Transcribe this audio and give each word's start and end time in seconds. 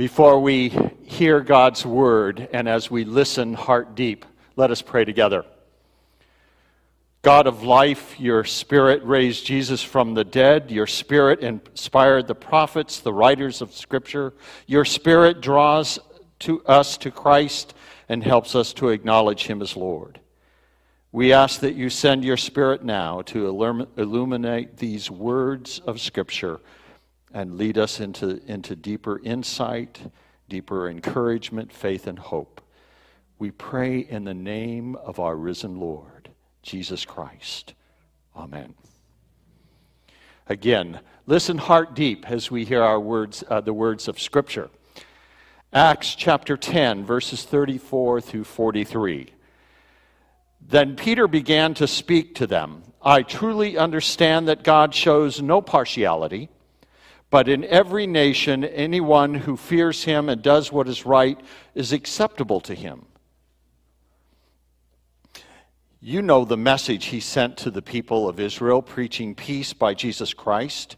Before 0.00 0.40
we 0.40 0.72
hear 1.04 1.42
God's 1.42 1.84
word 1.84 2.48
and 2.54 2.66
as 2.66 2.90
we 2.90 3.04
listen 3.04 3.52
heart 3.52 3.94
deep, 3.94 4.24
let 4.56 4.70
us 4.70 4.80
pray 4.80 5.04
together. 5.04 5.44
God 7.20 7.46
of 7.46 7.64
life, 7.64 8.18
your 8.18 8.44
spirit 8.44 9.04
raised 9.04 9.44
Jesus 9.44 9.82
from 9.82 10.14
the 10.14 10.24
dead. 10.24 10.70
Your 10.70 10.86
spirit 10.86 11.40
inspired 11.40 12.28
the 12.28 12.34
prophets, 12.34 13.00
the 13.00 13.12
writers 13.12 13.60
of 13.60 13.74
Scripture. 13.74 14.32
Your 14.66 14.86
spirit 14.86 15.42
draws 15.42 15.98
to 16.38 16.64
us 16.64 16.96
to 16.96 17.10
Christ 17.10 17.74
and 18.08 18.24
helps 18.24 18.54
us 18.54 18.72
to 18.72 18.88
acknowledge 18.88 19.48
him 19.48 19.60
as 19.60 19.76
Lord. 19.76 20.18
We 21.12 21.34
ask 21.34 21.60
that 21.60 21.74
you 21.74 21.90
send 21.90 22.24
your 22.24 22.38
spirit 22.38 22.82
now 22.82 23.20
to 23.26 23.48
illuminate 23.98 24.78
these 24.78 25.10
words 25.10 25.78
of 25.80 26.00
Scripture 26.00 26.58
and 27.32 27.56
lead 27.56 27.78
us 27.78 28.00
into, 28.00 28.40
into 28.50 28.74
deeper 28.74 29.20
insight, 29.22 30.00
deeper 30.48 30.88
encouragement, 30.88 31.72
faith, 31.72 32.06
and 32.06 32.18
hope. 32.18 32.60
We 33.38 33.50
pray 33.50 34.00
in 34.00 34.24
the 34.24 34.34
name 34.34 34.96
of 34.96 35.18
our 35.18 35.36
risen 35.36 35.78
Lord, 35.78 36.30
Jesus 36.62 37.04
Christ. 37.04 37.74
Amen. 38.36 38.74
Again, 40.46 41.00
listen 41.26 41.58
heart 41.58 41.94
deep 41.94 42.28
as 42.30 42.50
we 42.50 42.64
hear 42.64 42.82
our 42.82 43.00
words, 43.00 43.44
uh, 43.48 43.60
the 43.60 43.72
words 43.72 44.08
of 44.08 44.18
Scripture. 44.18 44.68
Acts 45.72 46.16
chapter 46.16 46.56
10, 46.56 47.04
verses 47.06 47.44
34 47.44 48.20
through 48.20 48.44
43. 48.44 49.32
Then 50.60 50.96
Peter 50.96 51.28
began 51.28 51.74
to 51.74 51.86
speak 51.86 52.34
to 52.34 52.46
them. 52.46 52.82
I 53.00 53.22
truly 53.22 53.78
understand 53.78 54.48
that 54.48 54.64
God 54.64 54.94
shows 54.94 55.40
no 55.40 55.62
partiality 55.62 56.48
but 57.30 57.48
in 57.48 57.64
every 57.64 58.08
nation, 58.08 58.64
anyone 58.64 59.34
who 59.34 59.56
fears 59.56 60.02
him 60.04 60.28
and 60.28 60.42
does 60.42 60.72
what 60.72 60.88
is 60.88 61.06
right 61.06 61.40
is 61.74 61.92
acceptable 61.92 62.60
to 62.62 62.74
him. 62.74 63.06
You 66.00 66.22
know 66.22 66.44
the 66.44 66.56
message 66.56 67.06
he 67.06 67.20
sent 67.20 67.56
to 67.58 67.70
the 67.70 67.82
people 67.82 68.28
of 68.28 68.40
Israel, 68.40 68.82
preaching 68.82 69.34
peace 69.34 69.72
by 69.72 69.94
Jesus 69.94 70.34
Christ. 70.34 70.96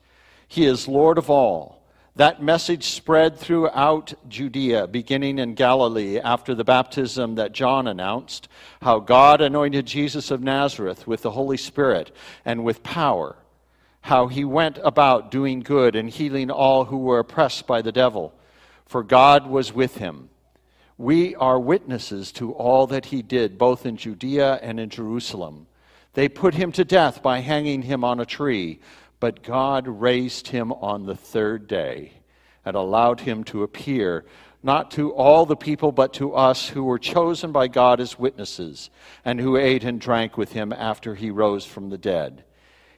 He 0.48 0.64
is 0.64 0.88
Lord 0.88 1.18
of 1.18 1.28
all. 1.28 1.82
That 2.16 2.42
message 2.42 2.84
spread 2.84 3.38
throughout 3.38 4.14
Judea, 4.28 4.86
beginning 4.86 5.38
in 5.38 5.54
Galilee 5.54 6.18
after 6.18 6.54
the 6.54 6.64
baptism 6.64 7.34
that 7.34 7.52
John 7.52 7.86
announced, 7.86 8.48
how 8.80 9.00
God 9.00 9.40
anointed 9.40 9.86
Jesus 9.86 10.30
of 10.30 10.42
Nazareth 10.42 11.06
with 11.06 11.22
the 11.22 11.30
Holy 11.30 11.56
Spirit 11.56 12.14
and 12.44 12.64
with 12.64 12.82
power 12.82 13.36
how 14.02 14.26
he 14.26 14.44
went 14.44 14.78
about 14.82 15.30
doing 15.30 15.60
good 15.60 15.96
and 15.96 16.10
healing 16.10 16.50
all 16.50 16.84
who 16.84 16.98
were 16.98 17.20
oppressed 17.20 17.66
by 17.66 17.82
the 17.82 17.92
devil, 17.92 18.34
for 18.84 19.02
God 19.02 19.46
was 19.46 19.72
with 19.72 19.96
him. 19.96 20.28
We 20.98 21.34
are 21.36 21.58
witnesses 21.58 22.30
to 22.32 22.52
all 22.52 22.86
that 22.88 23.06
he 23.06 23.22
did, 23.22 23.58
both 23.58 23.86
in 23.86 23.96
Judea 23.96 24.60
and 24.62 24.78
in 24.78 24.90
Jerusalem. 24.90 25.66
They 26.14 26.28
put 26.28 26.54
him 26.54 26.72
to 26.72 26.84
death 26.84 27.22
by 27.22 27.40
hanging 27.40 27.82
him 27.82 28.04
on 28.04 28.20
a 28.20 28.26
tree, 28.26 28.80
but 29.18 29.42
God 29.42 29.88
raised 29.88 30.48
him 30.48 30.72
on 30.72 31.06
the 31.06 31.16
third 31.16 31.66
day 31.66 32.12
and 32.64 32.76
allowed 32.76 33.20
him 33.20 33.44
to 33.44 33.62
appear 33.62 34.24
not 34.62 34.92
to 34.92 35.12
all 35.12 35.44
the 35.44 35.56
people, 35.56 35.90
but 35.90 36.12
to 36.14 36.34
us 36.34 36.68
who 36.68 36.84
were 36.84 36.98
chosen 36.98 37.50
by 37.50 37.66
God 37.66 38.00
as 38.00 38.18
witnesses, 38.18 38.90
and 39.24 39.40
who 39.40 39.56
ate 39.56 39.82
and 39.82 40.00
drank 40.00 40.36
with 40.36 40.52
him 40.52 40.72
after 40.72 41.16
he 41.16 41.30
rose 41.30 41.64
from 41.64 41.90
the 41.90 41.98
dead. 41.98 42.44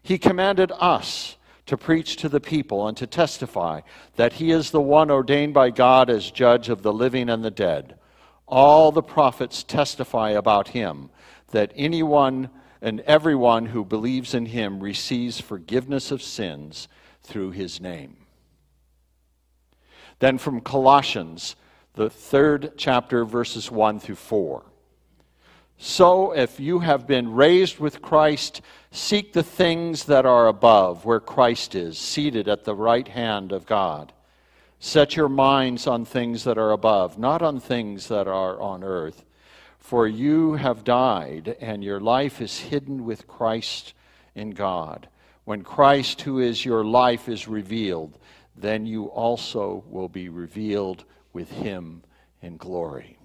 He 0.04 0.18
commanded 0.18 0.70
us 0.78 1.38
to 1.64 1.78
preach 1.78 2.16
to 2.16 2.28
the 2.28 2.38
people 2.38 2.86
and 2.86 2.96
to 2.98 3.06
testify 3.06 3.80
that 4.16 4.34
he 4.34 4.50
is 4.50 4.70
the 4.70 4.80
one 4.80 5.10
ordained 5.10 5.54
by 5.54 5.70
God 5.70 6.10
as 6.10 6.30
judge 6.30 6.68
of 6.68 6.82
the 6.82 6.92
living 6.92 7.30
and 7.30 7.42
the 7.42 7.50
dead. 7.50 7.98
All 8.46 8.92
the 8.92 9.02
prophets 9.02 9.62
testify 9.62 10.30
about 10.32 10.68
him 10.68 11.08
that 11.52 11.72
anyone 11.74 12.50
and 12.82 13.00
everyone 13.00 13.64
who 13.64 13.82
believes 13.82 14.34
in 14.34 14.44
him 14.44 14.78
receives 14.80 15.40
forgiveness 15.40 16.10
of 16.10 16.22
sins 16.22 16.86
through 17.22 17.52
his 17.52 17.80
name. 17.80 18.18
Then 20.18 20.36
from 20.36 20.60
Colossians, 20.60 21.56
the 21.94 22.10
third 22.10 22.74
chapter, 22.76 23.24
verses 23.24 23.70
1 23.70 24.00
through 24.00 24.16
4. 24.16 24.64
So, 25.76 26.32
if 26.32 26.60
you 26.60 26.78
have 26.78 27.06
been 27.06 27.32
raised 27.32 27.78
with 27.78 28.00
Christ, 28.00 28.62
seek 28.90 29.32
the 29.32 29.42
things 29.42 30.04
that 30.04 30.24
are 30.24 30.46
above, 30.46 31.04
where 31.04 31.20
Christ 31.20 31.74
is, 31.74 31.98
seated 31.98 32.48
at 32.48 32.64
the 32.64 32.74
right 32.74 33.08
hand 33.08 33.52
of 33.52 33.66
God. 33.66 34.12
Set 34.78 35.16
your 35.16 35.28
minds 35.28 35.86
on 35.86 36.04
things 36.04 36.44
that 36.44 36.58
are 36.58 36.70
above, 36.70 37.18
not 37.18 37.42
on 37.42 37.58
things 37.58 38.08
that 38.08 38.28
are 38.28 38.60
on 38.60 38.84
earth. 38.84 39.24
For 39.78 40.06
you 40.06 40.54
have 40.54 40.84
died, 40.84 41.56
and 41.60 41.82
your 41.82 42.00
life 42.00 42.40
is 42.40 42.58
hidden 42.58 43.04
with 43.04 43.26
Christ 43.26 43.94
in 44.34 44.50
God. 44.50 45.08
When 45.44 45.62
Christ, 45.62 46.22
who 46.22 46.38
is 46.38 46.64
your 46.64 46.84
life, 46.84 47.28
is 47.28 47.48
revealed, 47.48 48.18
then 48.56 48.86
you 48.86 49.06
also 49.06 49.84
will 49.88 50.08
be 50.08 50.28
revealed 50.28 51.04
with 51.32 51.50
him 51.50 52.02
in 52.40 52.56
glory. 52.56 53.18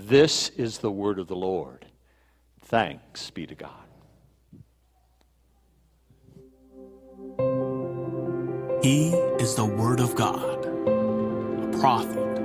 This 0.00 0.50
is 0.50 0.78
the 0.78 0.92
word 0.92 1.18
of 1.18 1.26
the 1.26 1.34
Lord. 1.34 1.84
Thanks 2.60 3.30
be 3.30 3.48
to 3.48 3.56
God. 3.56 3.72
He 8.80 9.08
is 9.40 9.56
the 9.56 9.64
Word 9.64 9.98
of 9.98 10.14
God, 10.14 10.66
a 10.66 11.78
prophet, 11.80 12.38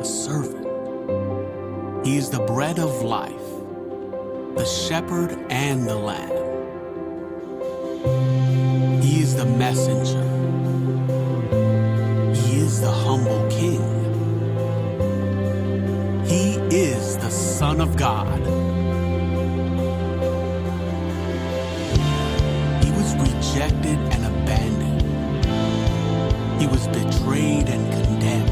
a 0.00 0.04
servant. 0.04 0.66
He 2.06 2.16
is 2.16 2.30
the 2.30 2.40
bread 2.40 2.78
of 2.78 3.02
life, 3.02 3.50
the 4.56 4.64
shepherd 4.64 5.32
and 5.50 5.86
the 5.86 5.94
lamb. 5.94 6.30
He 9.02 9.20
is 9.20 9.36
the 9.36 9.44
messenger. 9.44 10.22
He 12.34 12.60
is 12.60 12.80
the 12.80 12.90
humble 12.90 13.41
Son 17.72 17.80
of 17.80 17.96
God. 17.96 18.38
He 22.84 22.90
was 22.90 23.14
rejected 23.16 23.98
and 24.12 24.26
abandoned. 24.26 25.00
He 26.60 26.66
was 26.66 26.86
betrayed 26.88 27.70
and 27.70 27.90
condemned. 27.94 28.50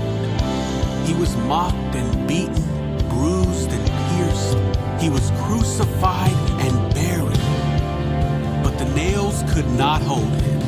He 1.07 1.13
was 1.21 1.37
mocked 1.53 1.95
and 1.95 2.27
beaten, 2.27 2.65
bruised 3.11 3.71
and 3.71 3.87
pierced. 4.09 4.57
He 5.03 5.11
was 5.11 5.31
crucified 5.43 6.41
and 6.65 6.75
buried. 6.95 8.65
But 8.65 8.79
the 8.79 8.87
nails 8.95 9.43
could 9.53 9.69
not 9.73 10.01
hold 10.01 10.33
him. 10.47 10.61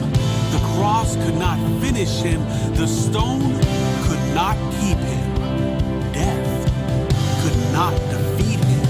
The 0.53 0.63
cross 0.75 1.17
could 1.17 1.39
not 1.39 1.59
finish 1.81 2.21
him. 2.21 2.43
The 2.75 2.87
stone 2.87 3.55
could 4.07 4.35
not 4.35 4.59
keep 4.79 4.99
him 4.99 5.33
Death 6.13 6.53
could 7.43 7.73
not 7.73 8.12
defeat 8.37 8.65
him. 8.65 8.81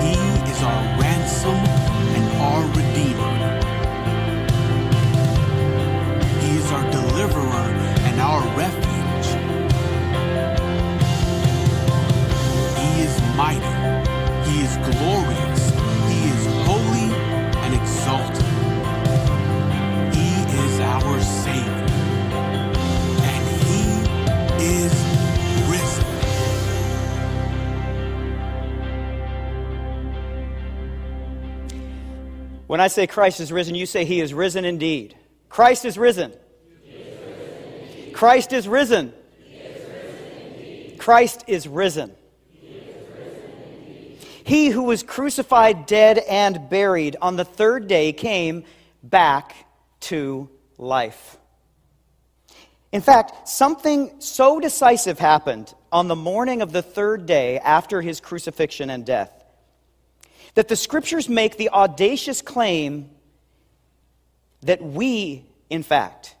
He 0.00 0.14
is 0.50 0.62
our 0.62 1.00
ransom 1.00 1.56
and 2.16 2.26
our 2.40 2.83
When 32.74 32.80
I 32.80 32.88
say 32.88 33.06
Christ 33.06 33.38
is 33.38 33.52
risen, 33.52 33.76
you 33.76 33.86
say 33.86 34.04
he 34.04 34.20
is 34.20 34.34
risen 34.34 34.64
indeed. 34.64 35.14
Christ 35.48 35.84
is 35.84 35.96
risen. 35.96 36.32
Christ 38.12 38.52
is 38.52 38.66
risen. 38.66 39.12
Christ 40.98 41.44
is 41.46 41.68
risen. 41.68 42.10
He 44.42 44.70
who 44.70 44.82
was 44.82 45.04
crucified, 45.04 45.86
dead, 45.86 46.18
and 46.18 46.68
buried 46.68 47.14
on 47.22 47.36
the 47.36 47.44
third 47.44 47.86
day 47.86 48.12
came 48.12 48.64
back 49.04 49.54
to 50.10 50.48
life. 50.76 51.38
In 52.90 53.02
fact, 53.02 53.48
something 53.48 54.20
so 54.20 54.58
decisive 54.58 55.20
happened 55.20 55.72
on 55.92 56.08
the 56.08 56.16
morning 56.16 56.60
of 56.60 56.72
the 56.72 56.82
third 56.82 57.24
day 57.24 57.60
after 57.60 58.02
his 58.02 58.18
crucifixion 58.18 58.90
and 58.90 59.06
death 59.06 59.43
that 60.54 60.68
the 60.68 60.76
scriptures 60.76 61.28
make 61.28 61.56
the 61.56 61.70
audacious 61.70 62.42
claim 62.42 63.10
that 64.62 64.82
we, 64.82 65.44
in 65.68 65.82
fact, 65.82 66.36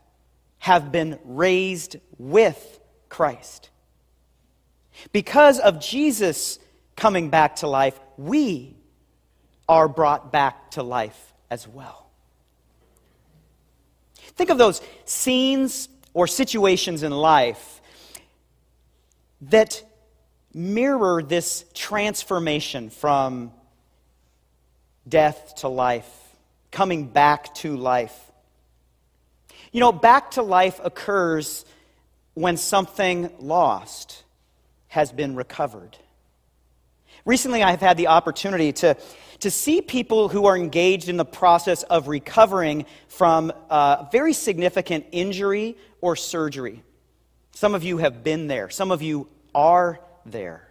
have 0.58 0.90
been 0.90 1.18
raised 1.24 1.96
with 2.18 2.80
Christ. 3.08 3.70
Because 5.12 5.58
of 5.58 5.80
Jesus 5.80 6.58
coming 6.96 7.28
back 7.28 7.56
to 7.56 7.66
life, 7.66 7.98
we 8.16 8.76
are 9.68 9.88
brought 9.88 10.32
back 10.32 10.70
to 10.72 10.82
life 10.82 11.32
as 11.50 11.66
well. 11.66 12.08
Think 14.36 14.50
of 14.50 14.58
those 14.58 14.80
scenes 15.04 15.88
or 16.12 16.26
situations 16.26 17.02
in 17.02 17.12
life 17.12 17.80
that 19.42 19.82
mirror 20.52 21.22
this 21.22 21.64
transformation 21.74 22.90
from 22.90 23.52
death 25.08 25.54
to 25.56 25.68
life, 25.68 26.08
coming 26.70 27.06
back 27.06 27.54
to 27.56 27.76
life. 27.76 28.18
You 29.72 29.80
know, 29.80 29.92
back 29.92 30.32
to 30.32 30.42
life 30.42 30.80
occurs 30.82 31.64
when 32.34 32.56
something 32.56 33.30
lost 33.38 34.22
has 34.88 35.12
been 35.12 35.34
recovered. 35.34 35.96
Recently, 37.24 37.62
I 37.62 37.70
have 37.70 37.80
had 37.80 37.96
the 37.96 38.08
opportunity 38.08 38.72
to, 38.74 38.96
to 39.40 39.50
see 39.50 39.80
people 39.80 40.28
who 40.28 40.46
are 40.46 40.56
engaged 40.56 41.08
in 41.08 41.16
the 41.16 41.24
process 41.24 41.82
of 41.84 42.06
recovering 42.06 42.86
from 43.08 43.50
a 43.70 44.06
very 44.12 44.32
significant 44.32 45.06
injury 45.10 45.76
or 46.00 46.16
surgery. 46.16 46.82
Some 47.52 47.74
of 47.74 47.82
you 47.82 47.98
have 47.98 48.22
been 48.22 48.46
there, 48.46 48.68
some 48.68 48.90
of 48.90 49.00
you 49.00 49.28
are 49.54 50.00
there. 50.26 50.68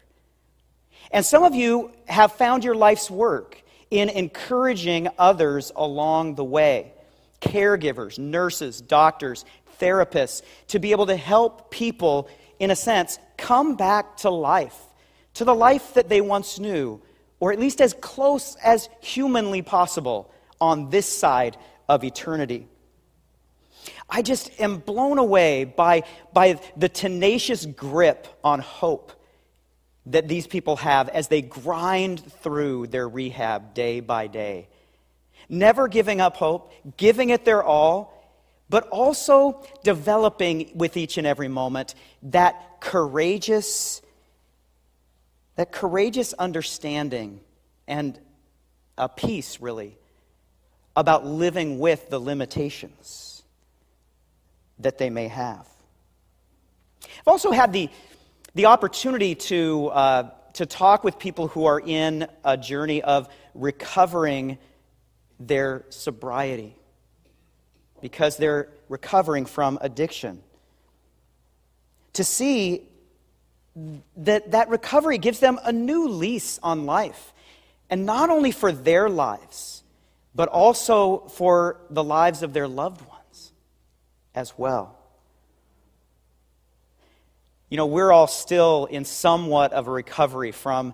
And 1.12 1.26
some 1.26 1.44
of 1.44 1.56
you 1.56 1.92
have 2.08 2.34
found 2.34 2.64
your 2.64 2.76
life's 2.76 3.10
work 3.10 3.63
in 3.94 4.10
encouraging 4.10 5.08
others 5.20 5.72
along 5.76 6.34
the 6.34 6.44
way 6.44 6.92
caregivers, 7.42 8.18
nurses, 8.18 8.82
doctors, 8.82 9.46
therapists 9.80 10.42
to 10.68 10.80
be 10.80 10.92
able 10.92 11.06
to 11.06 11.16
help 11.16 11.70
people, 11.70 12.28
in 12.58 12.72
a 12.72 12.76
sense, 12.76 13.20
come 13.38 13.76
back 13.76 14.18
to 14.18 14.30
life, 14.30 14.78
to 15.36 15.46
the 15.46 15.54
life 15.54 15.94
that 15.94 16.10
they 16.10 16.22
once 16.22 16.58
knew, 16.58 17.00
or 17.40 17.52
at 17.52 17.60
least 17.60 17.82
as 17.82 17.94
close 18.02 18.56
as 18.64 18.90
humanly 19.02 19.62
possible 19.62 20.34
on 20.60 20.90
this 20.90 21.06
side 21.06 21.56
of 21.88 22.04
eternity. 22.04 22.66
I 24.10 24.22
just 24.22 24.60
am 24.60 24.78
blown 24.78 25.20
away 25.20 25.66
by, 25.66 26.04
by 26.32 26.60
the 26.78 26.90
tenacious 26.90 27.66
grip 27.66 28.26
on 28.44 28.60
hope 28.60 29.12
that 30.08 30.28
these 30.28 30.48
people 30.48 30.76
have 30.78 31.10
as 31.10 31.28
they 31.28 31.42
grind 31.42 32.24
through 32.42 32.88
their 32.88 33.08
rehab 33.08 33.74
day 33.74 34.00
by 34.00 34.28
day. 34.28 34.68
Never 35.50 35.88
giving 35.88 36.20
up 36.22 36.38
hope, 36.38 36.74
giving 36.98 37.30
it 37.30 37.46
their 37.46 37.64
all, 37.64 38.14
but 38.70 38.88
also 38.90 39.66
developing 39.84 40.72
with 40.76 40.98
each 40.98 41.18
and 41.18 41.28
every 41.28 41.48
moment 41.48 41.96
that 42.24 42.80
courageous 42.80 44.02
that 45.56 45.72
courageous 45.72 46.34
understanding 46.34 47.40
and 47.88 48.20
a 48.98 49.08
peace 49.08 49.60
really 49.62 49.98
about 50.96 51.26
living 51.26 51.80
with 51.80 52.10
the 52.10 52.20
limitations 52.20 53.44
that 54.80 54.98
they 54.98 55.10
may 55.10 55.28
have. 55.28 55.68
I've 57.04 57.28
also 57.28 57.52
had 57.52 57.74
the 57.74 57.90
the 58.56 58.68
opportunity 58.68 59.36
to, 59.36 59.88
uh, 59.88 60.30
to 60.54 60.66
talk 60.66 61.04
with 61.04 61.18
people 61.18 61.48
who 61.48 61.66
are 61.66 61.80
in 61.80 62.28
a 62.44 62.58
journey 62.58 63.02
of 63.02 63.28
recovering 63.56 64.58
their 65.40 65.86
sobriety 65.90 66.76
because 68.02 68.38
they're 68.38 68.70
recovering 68.90 69.46
from 69.46 69.80
addiction. 69.82 70.42
To 72.14 72.24
see 72.24 72.84
that 74.18 74.52
that 74.52 74.70
recovery 74.70 75.18
gives 75.18 75.40
them 75.40 75.60
a 75.64 75.72
new 75.72 76.08
lease 76.10 76.60
on 76.62 76.86
life, 76.86 77.34
and 77.90 78.06
not 78.06 78.30
only 78.30 78.52
for 78.52 78.72
their 78.72 79.10
lives, 79.10 79.84
but 80.36 80.48
also 80.50 81.28
for 81.30 81.82
the 81.90 82.04
lives 82.04 82.44
of 82.44 82.54
their 82.54 82.68
loved 82.68 83.02
ones 83.02 83.52
as 84.36 84.54
well. 84.58 85.03
You 87.74 87.78
know, 87.78 87.88
we're 87.88 88.12
all 88.12 88.28
still 88.28 88.86
in 88.86 89.04
somewhat 89.04 89.74
of 89.74 89.88
a 89.88 89.90
recovery 89.90 90.52
from, 90.52 90.94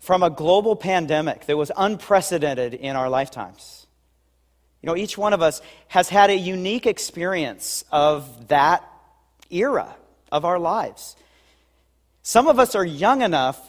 from 0.00 0.24
a 0.24 0.28
global 0.28 0.74
pandemic 0.74 1.46
that 1.46 1.56
was 1.56 1.70
unprecedented 1.76 2.74
in 2.74 2.96
our 2.96 3.08
lifetimes. 3.08 3.86
You 4.82 4.88
know, 4.88 4.96
each 4.96 5.16
one 5.16 5.32
of 5.32 5.40
us 5.40 5.62
has 5.86 6.08
had 6.08 6.30
a 6.30 6.36
unique 6.36 6.84
experience 6.84 7.84
of 7.92 8.48
that 8.48 8.82
era 9.50 9.94
of 10.32 10.44
our 10.44 10.58
lives. 10.58 11.14
Some 12.24 12.48
of 12.48 12.58
us 12.58 12.74
are 12.74 12.84
young 12.84 13.22
enough, 13.22 13.60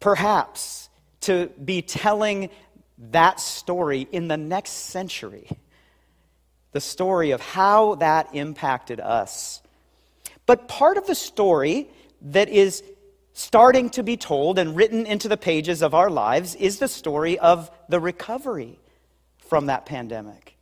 perhaps, 0.00 0.88
to 1.20 1.50
be 1.62 1.82
telling 1.82 2.48
that 3.10 3.40
story 3.40 4.08
in 4.10 4.26
the 4.26 4.38
next 4.38 4.70
century. 4.70 5.50
The 6.70 6.80
story 6.80 7.32
of 7.32 7.42
how 7.42 7.96
that 7.96 8.34
impacted 8.34 9.00
us 9.00 9.61
but 10.46 10.68
part 10.68 10.96
of 10.96 11.06
the 11.06 11.14
story 11.14 11.88
that 12.22 12.48
is 12.48 12.82
starting 13.32 13.90
to 13.90 14.02
be 14.02 14.16
told 14.16 14.58
and 14.58 14.76
written 14.76 15.06
into 15.06 15.28
the 15.28 15.36
pages 15.36 15.82
of 15.82 15.94
our 15.94 16.10
lives 16.10 16.54
is 16.56 16.78
the 16.78 16.88
story 16.88 17.38
of 17.38 17.70
the 17.88 17.98
recovery 17.98 18.78
from 19.38 19.66
that 19.66 19.86
pandemic. 19.86 20.56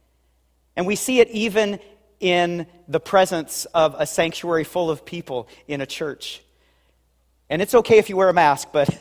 And 0.76 0.86
we 0.86 0.96
see 0.96 1.20
it 1.20 1.28
even 1.30 1.80
in 2.20 2.66
the 2.86 3.00
presence 3.00 3.64
of 3.66 3.94
a 3.98 4.06
sanctuary 4.06 4.64
full 4.64 4.90
of 4.90 5.04
people 5.04 5.48
in 5.66 5.80
a 5.80 5.86
church. 5.86 6.42
And 7.48 7.60
it's 7.60 7.74
okay 7.74 7.98
if 7.98 8.08
you 8.08 8.16
wear 8.16 8.28
a 8.28 8.34
mask, 8.34 8.68
but, 8.72 8.96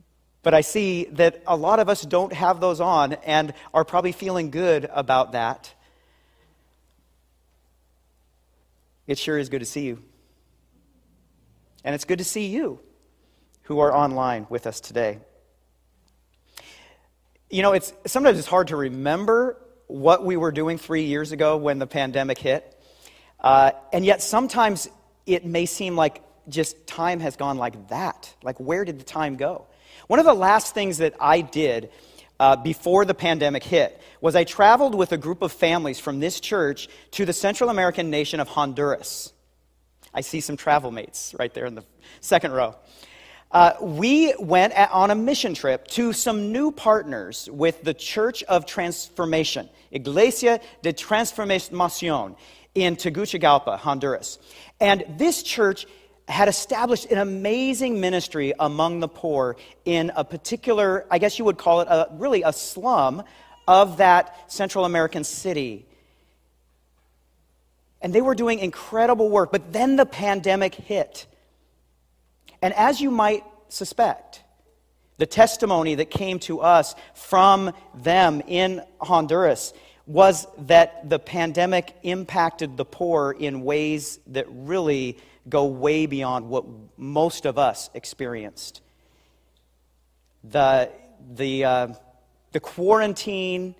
but 0.42 0.54
I 0.54 0.62
see 0.62 1.04
that 1.12 1.42
a 1.46 1.56
lot 1.56 1.80
of 1.80 1.88
us 1.88 2.02
don't 2.02 2.32
have 2.32 2.60
those 2.60 2.80
on 2.80 3.14
and 3.24 3.52
are 3.74 3.84
probably 3.84 4.12
feeling 4.12 4.50
good 4.50 4.88
about 4.92 5.32
that. 5.32 5.72
It 9.06 9.18
sure 9.18 9.36
is 9.36 9.48
good 9.48 9.58
to 9.58 9.66
see 9.66 9.86
you. 9.86 10.02
And 11.84 11.94
it's 11.94 12.04
good 12.04 12.18
to 12.18 12.24
see 12.24 12.46
you 12.46 12.80
who 13.62 13.80
are 13.80 13.94
online 13.94 14.46
with 14.48 14.66
us 14.66 14.80
today. 14.80 15.18
You 17.50 17.62
know, 17.62 17.72
it's 17.72 17.92
sometimes 18.06 18.38
it's 18.38 18.48
hard 18.48 18.68
to 18.68 18.76
remember 18.76 19.58
what 19.86 20.24
we 20.24 20.36
were 20.36 20.52
doing 20.52 20.78
three 20.78 21.04
years 21.04 21.32
ago 21.32 21.56
when 21.56 21.78
the 21.78 21.86
pandemic 21.86 22.38
hit. 22.38 22.80
Uh, 23.38 23.72
and 23.92 24.04
yet 24.04 24.22
sometimes 24.22 24.88
it 25.26 25.44
may 25.44 25.66
seem 25.66 25.96
like 25.96 26.22
just 26.48 26.86
time 26.86 27.20
has 27.20 27.36
gone 27.36 27.58
like 27.58 27.88
that. 27.88 28.34
Like, 28.42 28.58
where 28.58 28.84
did 28.84 28.98
the 28.98 29.04
time 29.04 29.36
go? 29.36 29.66
One 30.06 30.18
of 30.18 30.24
the 30.24 30.34
last 30.34 30.74
things 30.74 30.98
that 30.98 31.14
I 31.20 31.40
did 31.40 31.90
uh, 32.40 32.56
before 32.56 33.04
the 33.04 33.14
pandemic 33.14 33.62
hit 33.62 34.00
was 34.20 34.34
I 34.34 34.44
traveled 34.44 34.94
with 34.94 35.12
a 35.12 35.16
group 35.16 35.42
of 35.42 35.52
families 35.52 36.00
from 36.00 36.20
this 36.20 36.40
church 36.40 36.88
to 37.12 37.24
the 37.24 37.32
Central 37.32 37.70
American 37.70 38.10
nation 38.10 38.40
of 38.40 38.48
Honduras. 38.48 39.32
I 40.14 40.20
see 40.20 40.40
some 40.40 40.56
travel 40.56 40.90
mates 40.90 41.34
right 41.38 41.52
there 41.52 41.66
in 41.66 41.74
the 41.74 41.84
second 42.20 42.52
row. 42.52 42.76
Uh, 43.50 43.74
we 43.82 44.34
went 44.38 44.72
on 44.74 45.10
a 45.10 45.14
mission 45.14 45.52
trip 45.52 45.86
to 45.86 46.12
some 46.14 46.52
new 46.52 46.72
partners 46.72 47.50
with 47.52 47.82
the 47.82 47.92
Church 47.92 48.42
of 48.44 48.64
Transformation, 48.64 49.68
Iglesia 49.90 50.60
de 50.80 50.92
Transformación, 50.92 52.36
in 52.74 52.96
Tegucigalpa, 52.96 53.76
Honduras. 53.76 54.38
And 54.80 55.04
this 55.18 55.42
church 55.42 55.86
had 56.28 56.48
established 56.48 57.10
an 57.10 57.18
amazing 57.18 58.00
ministry 58.00 58.54
among 58.58 59.00
the 59.00 59.08
poor 59.08 59.56
in 59.84 60.10
a 60.16 60.24
particular, 60.24 61.06
I 61.10 61.18
guess 61.18 61.38
you 61.38 61.44
would 61.44 61.58
call 61.58 61.82
it 61.82 61.88
a, 61.88 62.08
really 62.12 62.42
a 62.42 62.52
slum 62.52 63.22
of 63.68 63.98
that 63.98 64.50
Central 64.50 64.86
American 64.86 65.24
city. 65.24 65.86
And 68.02 68.12
they 68.12 68.20
were 68.20 68.34
doing 68.34 68.58
incredible 68.58 69.30
work. 69.30 69.52
But 69.52 69.72
then 69.72 69.96
the 69.96 70.06
pandemic 70.06 70.74
hit. 70.74 71.26
And 72.60 72.74
as 72.74 73.00
you 73.00 73.10
might 73.10 73.44
suspect, 73.68 74.42
the 75.18 75.26
testimony 75.26 75.94
that 75.94 76.10
came 76.10 76.38
to 76.40 76.60
us 76.60 76.94
from 77.14 77.72
them 77.94 78.42
in 78.46 78.82
Honduras 79.00 79.72
was 80.06 80.46
that 80.58 81.08
the 81.08 81.18
pandemic 81.18 81.94
impacted 82.02 82.76
the 82.76 82.84
poor 82.84 83.32
in 83.32 83.62
ways 83.62 84.18
that 84.26 84.46
really 84.48 85.16
go 85.48 85.66
way 85.66 86.06
beyond 86.06 86.48
what 86.48 86.64
most 86.96 87.46
of 87.46 87.58
us 87.58 87.90
experienced. 87.94 88.80
The, 90.44 90.90
the, 91.34 91.64
uh, 91.64 91.88
the 92.52 92.60
quarantine 92.60 93.74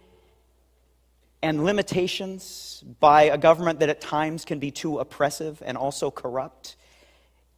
and 1.42 1.64
limitations 1.64 2.84
by 3.00 3.24
a 3.24 3.36
government 3.36 3.80
that 3.80 3.88
at 3.88 4.00
times 4.00 4.44
can 4.44 4.58
be 4.58 4.70
too 4.70 4.98
oppressive 4.98 5.62
and 5.64 5.76
also 5.76 6.10
corrupt 6.10 6.76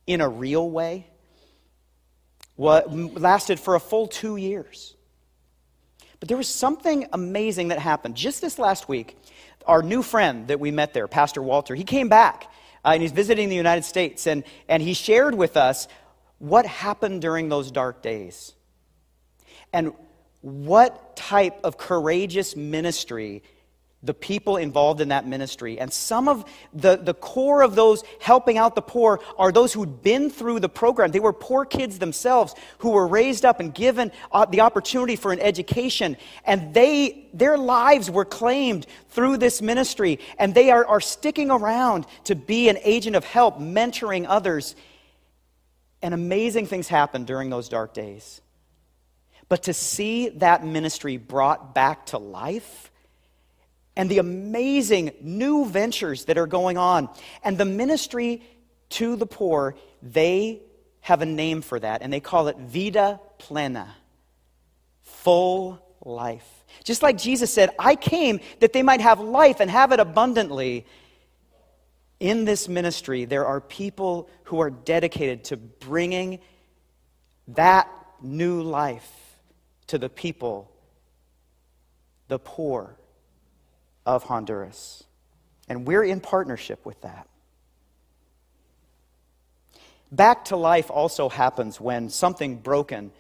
in 0.07 0.21
a 0.21 0.29
real 0.29 0.69
way 0.69 1.07
what 2.57 2.93
lasted 2.93 3.59
for 3.59 3.75
a 3.75 3.81
full 3.81 4.07
two 4.07 4.37
years. 4.37 4.95
But 6.21 6.29
there 6.29 6.37
was 6.37 6.49
something 6.49 7.07
amazing 7.13 7.69
that 7.69 7.79
happened 7.79 8.15
just 8.15 8.41
this 8.41 8.59
last 8.59 8.89
week. 8.89 9.17
Our 9.67 9.83
new 9.83 10.03
friend 10.03 10.49
that 10.49 10.61
we 10.61 10.71
met 10.71 10.95
there, 10.95 11.09
Pastor 11.09 11.43
Walter, 11.43 11.75
he 11.75 11.85
came 11.85 12.09
back 12.09 12.45
uh, 12.85 12.91
and 12.91 13.03
he's 13.03 13.13
visiting 13.13 13.49
the 13.49 13.57
United 13.57 13.85
States, 13.85 14.27
and, 14.27 14.45
and 14.69 14.83
he 14.83 14.95
shared 14.95 15.35
with 15.35 15.57
us 15.57 15.89
what 16.39 16.67
happened 16.67 17.23
during 17.23 17.49
those 17.49 17.71
dark 17.71 18.03
days 18.03 18.55
and 19.73 19.93
what 20.43 21.17
type 21.17 21.59
of 21.65 21.79
courageous 21.79 22.55
ministry 22.55 23.43
the 24.05 24.15
people 24.15 24.59
involved 24.59 25.01
in 25.01 25.09
that 25.09 25.27
ministry. 25.27 25.81
And 25.81 25.93
some 25.93 26.29
of 26.29 26.45
the, 26.73 26.97
the 26.97 27.15
core 27.15 27.63
of 27.63 27.75
those 27.75 28.05
helping 28.21 28.59
out 28.59 28.75
the 28.75 28.83
poor 28.83 29.21
are 29.39 29.51
those 29.51 29.73
who'd 29.73 30.03
been 30.03 30.29
through 30.29 30.61
the 30.61 30.69
program. 30.69 31.11
They 31.11 31.21
were 31.21 31.33
poor 31.33 31.65
kids 31.65 31.99
themselves 31.99 32.55
who 32.79 32.91
were 32.91 33.07
raised 33.07 33.45
up 33.45 33.61
and 33.61 33.75
given 33.75 34.13
uh, 34.31 34.45
the 34.45 34.61
opportunity 34.61 35.17
for 35.17 35.33
an 35.33 35.41
education. 35.41 36.19
And 36.45 36.75
they, 36.75 37.29
their 37.33 37.57
lives 37.57 38.11
were 38.11 38.27
claimed 38.27 38.87
through 39.09 39.39
this 39.39 39.63
ministry. 39.63 40.21
And 40.39 40.55
they 40.55 40.71
are, 40.71 40.85
are 40.87 41.01
sticking 41.01 41.51
around 41.51 42.07
to 42.25 42.35
be 42.35 42.69
an 42.69 42.79
agent 42.83 43.17
of 43.17 43.25
help, 43.25 43.59
mentoring 43.59 44.27
others. 44.29 44.77
And 46.03 46.13
amazing 46.13 46.67
things 46.67 46.89
happened 46.89 47.27
during 47.27 47.49
those 47.49 47.71
dark 47.71 47.95
days. 47.95 48.43
But 49.49 49.65
to 49.65 49.75
see 49.75 50.31
that 50.31 50.65
ministry 50.65 51.17
brought 51.17 51.75
back 51.75 52.07
to 52.07 52.19
life, 52.19 52.91
and 53.97 54.11
the 54.11 54.19
amazing 54.19 55.13
new 55.21 55.67
ventures 55.67 56.25
that 56.27 56.39
are 56.39 56.47
going 56.47 56.77
on. 56.77 57.09
And 57.43 57.57
the 57.57 57.65
ministry 57.65 58.43
to 58.91 59.17
the 59.17 59.27
poor, 59.27 59.77
they 60.03 60.63
have 61.01 61.23
a 61.23 61.27
name 61.27 61.63
for 61.63 61.79
that, 61.79 62.03
and 62.03 62.13
they 62.13 62.21
call 62.21 62.49
it 62.49 62.57
Vida 62.57 63.21
Plena, 63.39 63.95
full 65.03 65.81
life. 66.05 66.65
Just 66.83 67.03
like 67.03 67.19
Jesus 67.19 67.53
said, 67.53 67.71
I 67.79 67.95
came 67.95 68.41
that 68.61 68.73
they 68.73 68.83
might 68.83 69.01
have 69.01 69.21
life 69.21 69.61
and 69.61 69.71
have 69.71 69.93
it 69.93 70.01
abundantly. 70.01 70.87
In 72.21 72.45
this 72.45 72.69
ministry, 72.69 73.27
there 73.27 73.45
are 73.45 73.61
people 73.61 74.31
who 74.45 74.61
are 74.61 74.71
dedicated 74.71 75.45
to 75.45 75.57
bringing 75.57 76.41
that 77.49 77.89
new 78.23 78.63
life 78.63 79.11
to 79.89 79.99
the 79.99 80.09
people, 80.09 80.71
the 82.29 82.39
poor, 82.39 82.97
of 84.07 84.25
Honduras. 84.25 85.05
And 85.69 85.87
we're 85.87 86.05
in 86.05 86.21
partnership 86.21 86.85
with 86.85 87.01
that. 87.03 87.29
Back 90.13 90.47
to 90.47 90.57
life 90.57 90.91
also 90.91 91.29
happens 91.29 91.81
when 91.81 92.09
something 92.09 92.57
broken 92.57 93.11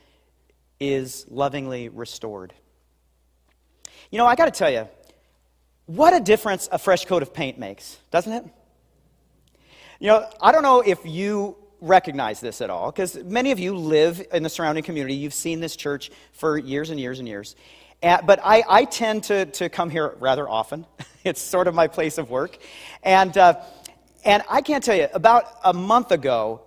is 0.78 1.26
lovingly 1.28 1.88
restored. 1.88 2.52
You 4.10 4.18
know, 4.18 4.26
I 4.26 4.36
got 4.36 4.44
to 4.44 4.50
tell 4.50 4.70
you, 4.70 4.88
what 5.86 6.14
a 6.14 6.20
difference 6.20 6.68
a 6.70 6.78
fresh 6.78 7.04
coat 7.04 7.22
of 7.22 7.34
paint 7.34 7.58
makes, 7.58 7.98
doesn't 8.10 8.32
it? 8.32 8.44
You 9.98 10.08
know, 10.08 10.28
I 10.40 10.52
don't 10.52 10.62
know 10.62 10.80
if 10.80 10.98
you 11.04 11.56
recognize 11.80 12.40
this 12.40 12.60
at 12.60 12.70
all, 12.70 12.90
because 12.90 13.16
many 13.24 13.50
of 13.50 13.58
you 13.58 13.76
live 13.76 14.24
in 14.32 14.42
the 14.42 14.48
surrounding 14.48 14.84
community. 14.84 15.14
You've 15.14 15.34
seen 15.34 15.60
this 15.60 15.76
church 15.76 16.10
for 16.32 16.56
years 16.56 16.90
and 16.90 16.98
years 16.98 17.18
and 17.18 17.28
years. 17.28 17.56
And, 18.04 18.26
but 18.26 18.38
I, 18.44 18.62
I 18.68 18.84
tend 18.84 19.24
to, 19.24 19.46
to 19.46 19.70
come 19.70 19.88
here 19.88 20.14
rather 20.20 20.46
often. 20.46 20.84
it's 21.24 21.40
sort 21.40 21.68
of 21.68 21.74
my 21.74 21.88
place 21.88 22.18
of 22.18 22.28
work. 22.28 22.58
And, 23.02 23.36
uh, 23.38 23.62
and 24.26 24.42
I 24.48 24.60
can't 24.60 24.84
tell 24.84 24.94
you, 24.94 25.08
about 25.14 25.46
a 25.64 25.72
month 25.72 26.12
ago, 26.12 26.60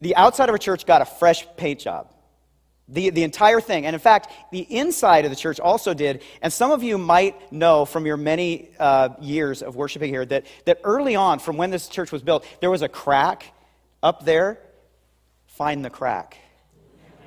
the 0.00 0.16
outside 0.16 0.48
of 0.48 0.54
our 0.54 0.58
church 0.58 0.86
got 0.86 1.02
a 1.02 1.04
fresh 1.04 1.46
paint 1.58 1.80
job. 1.80 2.10
The, 2.88 3.10
the 3.10 3.22
entire 3.22 3.60
thing. 3.60 3.84
And 3.84 3.92
in 3.92 4.00
fact, 4.00 4.32
the 4.50 4.60
inside 4.60 5.26
of 5.26 5.30
the 5.30 5.36
church 5.36 5.60
also 5.60 5.92
did. 5.92 6.22
And 6.40 6.50
some 6.50 6.70
of 6.70 6.82
you 6.82 6.96
might 6.96 7.52
know 7.52 7.84
from 7.84 8.06
your 8.06 8.16
many 8.16 8.70
uh, 8.78 9.10
years 9.20 9.60
of 9.60 9.76
worshiping 9.76 10.08
here 10.08 10.24
that, 10.24 10.46
that 10.64 10.80
early 10.84 11.16
on, 11.16 11.38
from 11.38 11.58
when 11.58 11.70
this 11.70 11.86
church 11.86 12.12
was 12.12 12.22
built, 12.22 12.46
there 12.60 12.70
was 12.70 12.80
a 12.80 12.88
crack 12.88 13.52
up 14.02 14.24
there. 14.24 14.58
Find 15.48 15.84
the 15.84 15.90
crack. 15.90 16.38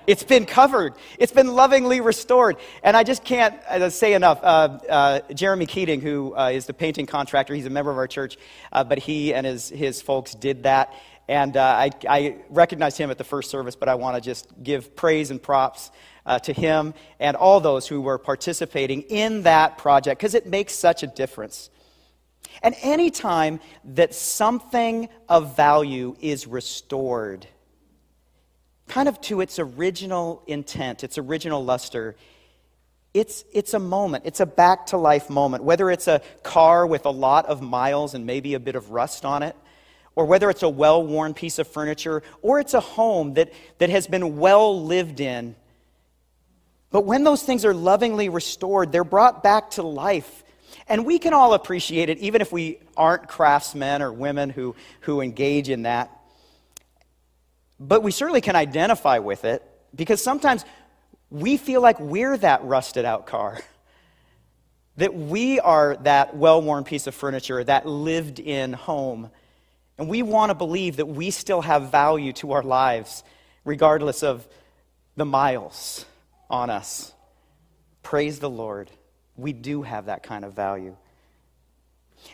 It's 0.09 0.23
been 0.23 0.47
covered. 0.47 0.95
It's 1.19 1.31
been 1.31 1.53
lovingly 1.53 2.01
restored. 2.01 2.57
And 2.81 2.97
I 2.97 3.03
just 3.03 3.23
can't 3.23 3.53
uh, 3.65 3.91
say 3.91 4.15
enough. 4.15 4.39
Uh, 4.41 4.79
uh, 4.89 5.33
Jeremy 5.35 5.67
Keating, 5.67 6.01
who 6.01 6.35
uh, 6.35 6.49
is 6.51 6.65
the 6.65 6.73
painting 6.73 7.05
contractor, 7.05 7.53
he's 7.53 7.67
a 7.67 7.69
member 7.69 7.91
of 7.91 7.97
our 7.99 8.07
church, 8.07 8.35
uh, 8.71 8.83
but 8.83 8.97
he 8.97 9.35
and 9.35 9.45
his, 9.45 9.69
his 9.69 10.01
folks 10.01 10.33
did 10.33 10.63
that. 10.63 10.95
And 11.27 11.55
uh, 11.55 11.61
I, 11.61 11.91
I 12.09 12.37
recognized 12.49 12.97
him 12.97 13.11
at 13.11 13.19
the 13.19 13.23
first 13.23 13.51
service, 13.51 13.75
but 13.75 13.87
I 13.87 13.93
want 13.93 14.15
to 14.15 14.21
just 14.21 14.47
give 14.63 14.95
praise 14.95 15.29
and 15.29 15.39
props 15.39 15.91
to 16.43 16.53
him 16.53 16.95
and 17.19 17.37
all 17.37 17.59
those 17.59 17.87
who 17.87 18.01
were 18.01 18.17
participating 18.17 19.01
in 19.03 19.43
that 19.43 19.77
project 19.77 20.19
because 20.19 20.33
it 20.33 20.47
makes 20.47 20.73
such 20.73 21.03
a 21.03 21.07
difference. 21.07 21.69
And 22.63 22.75
anytime 22.81 23.59
that 23.85 24.15
something 24.15 25.09
of 25.27 25.55
value 25.55 26.15
is 26.19 26.47
restored, 26.47 27.47
kind 28.89 29.07
of 29.07 29.21
to 29.21 29.39
its 29.39 29.59
original 29.59 30.43
intent, 30.47 31.03
its 31.03 31.17
original 31.17 31.63
luster. 31.63 32.15
It's, 33.13 33.45
it's 33.53 33.73
a 33.73 33.79
moment, 33.79 34.25
it's 34.25 34.39
a 34.39 34.45
back 34.45 34.87
to 34.87 34.97
life 34.97 35.29
moment. 35.29 35.63
Whether 35.63 35.89
it's 35.89 36.07
a 36.07 36.21
car 36.43 36.85
with 36.85 37.05
a 37.05 37.11
lot 37.11 37.45
of 37.45 37.61
miles 37.61 38.13
and 38.13 38.25
maybe 38.25 38.55
a 38.55 38.59
bit 38.59 38.75
of 38.75 38.91
rust 38.91 39.23
on 39.23 39.43
it, 39.43 39.55
or 40.15 40.25
whether 40.25 40.49
it's 40.49 40.63
a 40.63 40.69
well 40.69 41.05
worn 41.05 41.33
piece 41.33 41.59
of 41.59 41.67
furniture, 41.67 42.23
or 42.41 42.59
it's 42.59 42.73
a 42.73 42.81
home 42.81 43.35
that, 43.35 43.53
that 43.77 43.89
has 43.89 44.07
been 44.07 44.37
well 44.37 44.83
lived 44.83 45.21
in. 45.21 45.55
But 46.91 47.05
when 47.05 47.23
those 47.23 47.43
things 47.43 47.65
are 47.65 47.73
lovingly 47.73 48.29
restored, 48.29 48.91
they're 48.91 49.03
brought 49.03 49.43
back 49.43 49.71
to 49.71 49.83
life. 49.83 50.43
And 50.87 51.05
we 51.05 51.19
can 51.19 51.33
all 51.33 51.53
appreciate 51.53 52.09
it, 52.09 52.17
even 52.17 52.41
if 52.41 52.51
we 52.51 52.79
aren't 52.97 53.27
craftsmen 53.27 54.01
or 54.01 54.11
women 54.11 54.49
who, 54.49 54.75
who 55.01 55.21
engage 55.21 55.69
in 55.69 55.83
that. 55.83 56.18
But 57.79 58.03
we 58.03 58.11
certainly 58.11 58.41
can 58.41 58.55
identify 58.55 59.19
with 59.19 59.45
it 59.45 59.63
because 59.95 60.21
sometimes 60.21 60.65
we 61.29 61.57
feel 61.57 61.81
like 61.81 61.99
we're 61.99 62.37
that 62.37 62.63
rusted 62.63 63.05
out 63.05 63.27
car. 63.27 63.59
That 64.97 65.15
we 65.15 65.61
are 65.61 65.95
that 66.01 66.35
well 66.35 66.61
worn 66.61 66.83
piece 66.83 67.07
of 67.07 67.15
furniture, 67.15 67.63
that 67.63 67.85
lived 67.85 68.37
in 68.37 68.73
home. 68.73 69.31
And 69.97 70.09
we 70.09 70.23
want 70.23 70.49
to 70.49 70.55
believe 70.55 70.97
that 70.97 71.05
we 71.05 71.31
still 71.31 71.61
have 71.61 71.89
value 71.89 72.33
to 72.33 72.51
our 72.51 72.63
lives, 72.63 73.23
regardless 73.63 74.23
of 74.23 74.45
the 75.15 75.23
miles 75.23 76.05
on 76.49 76.69
us. 76.69 77.13
Praise 78.03 78.39
the 78.39 78.49
Lord. 78.49 78.91
We 79.37 79.53
do 79.53 79.83
have 79.83 80.07
that 80.07 80.21
kind 80.21 80.43
of 80.43 80.53
value. 80.53 80.97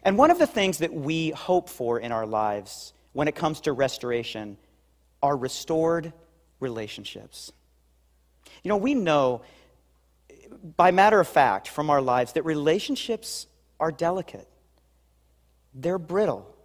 And 0.01 0.17
one 0.17 0.31
of 0.31 0.39
the 0.39 0.47
things 0.47 0.79
that 0.79 0.91
we 0.91 1.29
hope 1.29 1.69
for 1.69 1.99
in 1.99 2.11
our 2.11 2.25
lives 2.25 2.93
when 3.13 3.27
it 3.27 3.35
comes 3.35 3.61
to 3.61 3.73
restoration 3.73 4.57
are 5.25 5.35
restored 5.35 6.13
relationships. 6.59 7.51
You 8.63 8.69
know, 8.69 8.77
we 8.77 8.93
know 8.93 9.41
by 10.77 10.91
matter 10.91 11.19
of 11.19 11.27
fact 11.27 11.67
from 11.67 11.89
our 11.89 12.01
lives 12.01 12.33
that 12.33 12.43
relationships 12.43 13.47
are 13.79 13.91
delicate, 13.91 14.47
they're 15.73 15.97
brittle, 15.97 16.55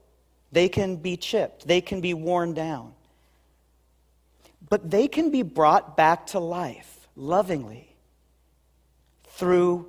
they 0.53 0.69
can 0.69 0.97
be 0.97 1.17
chipped, 1.17 1.67
they 1.67 1.81
can 1.81 2.01
be 2.01 2.13
worn 2.15 2.53
down. 2.55 2.93
But 4.69 4.91
they 4.91 5.09
can 5.09 5.31
be 5.31 5.43
brought 5.43 5.97
back 5.97 6.27
to 6.29 6.39
life 6.39 7.09
lovingly 7.17 7.97
through 9.25 9.87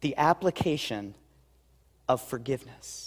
the 0.00 0.16
application 0.16 1.14
of 2.08 2.22
forgiveness. 2.22 3.05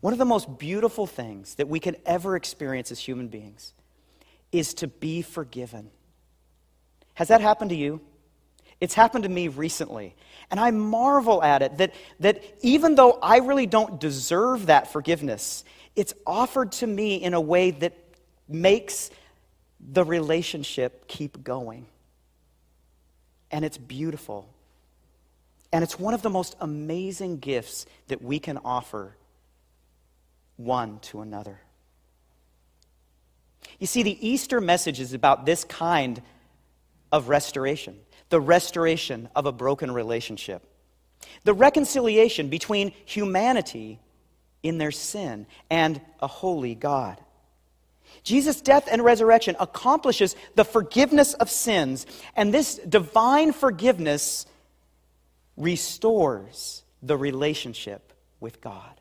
One 0.00 0.12
of 0.12 0.18
the 0.18 0.24
most 0.24 0.58
beautiful 0.58 1.06
things 1.06 1.56
that 1.56 1.68
we 1.68 1.78
can 1.78 1.96
ever 2.06 2.36
experience 2.36 2.90
as 2.90 2.98
human 2.98 3.28
beings 3.28 3.74
is 4.50 4.74
to 4.74 4.88
be 4.88 5.22
forgiven. 5.22 5.90
Has 7.14 7.28
that 7.28 7.40
happened 7.40 7.70
to 7.70 7.76
you? 7.76 8.00
It's 8.80 8.94
happened 8.94 9.24
to 9.24 9.30
me 9.30 9.48
recently. 9.48 10.14
And 10.50 10.58
I 10.58 10.70
marvel 10.70 11.42
at 11.42 11.60
it 11.60 11.76
that, 11.78 11.94
that 12.20 12.42
even 12.62 12.94
though 12.94 13.18
I 13.22 13.38
really 13.38 13.66
don't 13.66 14.00
deserve 14.00 14.66
that 14.66 14.90
forgiveness, 14.90 15.64
it's 15.94 16.14
offered 16.26 16.72
to 16.72 16.86
me 16.86 17.16
in 17.16 17.34
a 17.34 17.40
way 17.40 17.72
that 17.72 17.92
makes 18.48 19.10
the 19.80 20.04
relationship 20.04 21.08
keep 21.08 21.44
going. 21.44 21.86
And 23.50 23.64
it's 23.64 23.78
beautiful. 23.78 24.48
And 25.72 25.84
it's 25.84 25.98
one 25.98 26.14
of 26.14 26.22
the 26.22 26.30
most 26.30 26.56
amazing 26.60 27.38
gifts 27.38 27.84
that 28.08 28.22
we 28.22 28.38
can 28.38 28.58
offer 28.64 29.14
one 30.64 30.98
to 31.00 31.20
another. 31.20 31.60
You 33.78 33.86
see, 33.86 34.02
the 34.02 34.28
Easter 34.28 34.60
message 34.60 35.00
is 35.00 35.12
about 35.12 35.46
this 35.46 35.64
kind 35.64 36.20
of 37.12 37.28
restoration 37.28 37.98
the 38.30 38.40
restoration 38.40 39.28
of 39.34 39.44
a 39.44 39.50
broken 39.52 39.90
relationship, 39.90 40.62
the 41.42 41.52
reconciliation 41.52 42.48
between 42.48 42.92
humanity 43.04 43.98
in 44.62 44.78
their 44.78 44.92
sin 44.92 45.46
and 45.68 46.00
a 46.20 46.28
holy 46.28 46.76
God. 46.76 47.20
Jesus' 48.22 48.60
death 48.60 48.88
and 48.90 49.02
resurrection 49.02 49.56
accomplishes 49.58 50.36
the 50.54 50.64
forgiveness 50.64 51.34
of 51.34 51.50
sins, 51.50 52.06
and 52.36 52.54
this 52.54 52.76
divine 52.76 53.52
forgiveness 53.52 54.46
restores 55.56 56.84
the 57.02 57.16
relationship 57.16 58.12
with 58.38 58.60
God. 58.60 58.99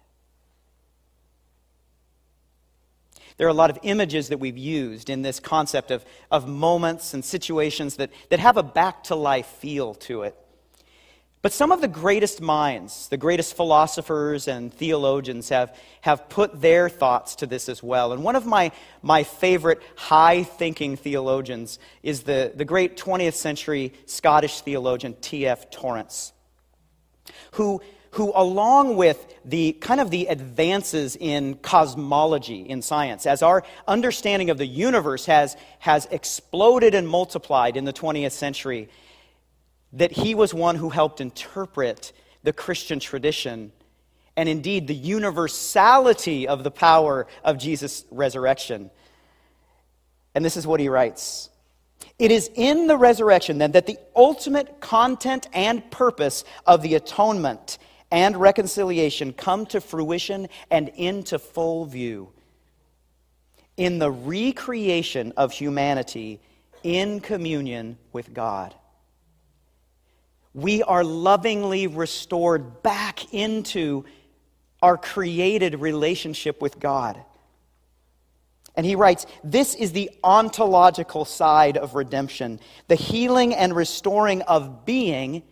There 3.39 3.47
are 3.47 3.51
a 3.51 3.53
lot 3.53 3.69
of 3.69 3.79
images 3.83 4.27
that 4.27 4.39
we've 4.39 4.57
used 4.57 5.09
in 5.09 5.21
this 5.21 5.39
concept 5.39 5.91
of, 5.91 6.03
of 6.29 6.45
moments 6.45 7.13
and 7.13 7.23
situations 7.23 7.95
that, 7.95 8.11
that 8.31 8.39
have 8.39 8.57
a 8.57 8.63
back 8.63 9.05
to 9.05 9.15
life 9.15 9.45
feel 9.45 9.93
to 9.95 10.23
it. 10.23 10.35
But 11.41 11.53
some 11.53 11.71
of 11.71 11.79
the 11.79 11.87
greatest 11.87 12.41
minds, 12.41 13.07
the 13.07 13.15
greatest 13.15 13.55
philosophers 13.55 14.49
and 14.49 14.73
theologians 14.73 15.47
have, 15.47 15.73
have 16.01 16.27
put 16.27 16.59
their 16.59 16.89
thoughts 16.89 17.35
to 17.35 17.45
this 17.45 17.69
as 17.69 17.81
well. 17.81 18.11
And 18.11 18.25
one 18.25 18.35
of 18.35 18.45
my, 18.45 18.73
my 19.01 19.23
favorite 19.23 19.81
high 19.95 20.43
thinking 20.43 20.97
theologians 20.97 21.79
is 22.03 22.23
the, 22.23 22.51
the 22.53 22.65
great 22.65 22.97
20th 22.97 23.35
century 23.35 23.93
Scottish 24.05 24.59
theologian 24.59 25.15
T.F. 25.21 25.71
Torrance, 25.71 26.33
who 27.51 27.79
who, 28.11 28.31
along 28.35 28.95
with 28.95 29.35
the 29.45 29.73
kind 29.73 30.01
of 30.01 30.09
the 30.09 30.27
advances 30.27 31.15
in 31.15 31.55
cosmology 31.55 32.61
in 32.61 32.81
science, 32.81 33.25
as 33.25 33.43
our 33.43 33.63
understanding 33.87 34.49
of 34.49 34.57
the 34.57 34.65
universe 34.65 35.25
has, 35.25 35.55
has 35.79 36.07
exploded 36.11 36.95
and 36.95 37.07
multiplied 37.07 37.77
in 37.77 37.85
the 37.85 37.93
20th 37.93 38.31
century, 38.31 38.89
that 39.93 40.11
he 40.11 40.35
was 40.35 40.53
one 40.53 40.75
who 40.75 40.89
helped 40.89 41.21
interpret 41.21 42.11
the 42.43 42.53
Christian 42.53 42.99
tradition 42.99 43.71
and 44.35 44.47
indeed 44.47 44.87
the 44.87 44.95
universality 44.95 46.47
of 46.47 46.63
the 46.63 46.71
power 46.71 47.27
of 47.43 47.57
Jesus' 47.57 48.05
resurrection. 48.09 48.89
And 50.33 50.45
this 50.45 50.55
is 50.55 50.65
what 50.65 50.79
he 50.79 50.87
writes. 50.87 51.49
It 52.17 52.31
is 52.31 52.49
in 52.55 52.87
the 52.87 52.97
resurrection, 52.97 53.57
then, 53.57 53.73
that 53.73 53.85
the 53.85 53.97
ultimate 54.15 54.79
content 54.79 55.47
and 55.53 55.89
purpose 55.91 56.43
of 56.65 56.81
the 56.81 56.95
atonement 56.95 57.77
and 58.11 58.37
reconciliation 58.37 59.33
come 59.33 59.65
to 59.67 59.81
fruition 59.81 60.47
and 60.71 60.89
into 60.89 61.39
full 61.39 61.85
view 61.85 62.29
in 63.77 63.97
the 63.99 64.11
recreation 64.11 65.31
of 65.37 65.53
humanity 65.53 66.41
in 66.83 67.19
communion 67.19 67.97
with 68.11 68.33
God. 68.33 68.75
We 70.53 70.83
are 70.83 71.03
lovingly 71.03 71.87
restored 71.87 72.83
back 72.83 73.33
into 73.33 74.05
our 74.81 74.97
created 74.97 75.79
relationship 75.79 76.61
with 76.61 76.79
God. 76.79 77.23
And 78.75 78.85
he 78.85 78.95
writes, 78.95 79.25
This 79.43 79.75
is 79.75 79.91
the 79.91 80.09
ontological 80.23 81.25
side 81.25 81.77
of 81.77 81.95
redemption, 81.95 82.59
the 82.87 82.95
healing 82.95 83.53
and 83.53 83.75
restoring 83.75 84.41
of 84.43 84.85
being 84.85 85.43